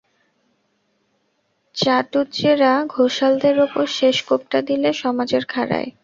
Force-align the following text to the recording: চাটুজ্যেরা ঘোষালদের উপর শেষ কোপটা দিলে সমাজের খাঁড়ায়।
চাটুজ্যেরা 1.75 2.73
ঘোষালদের 2.95 3.55
উপর 3.59 3.85
শেষ 3.97 4.17
কোপটা 4.27 4.59
দিলে 4.61 4.89
সমাজের 4.93 5.43
খাঁড়ায়। 5.45 5.89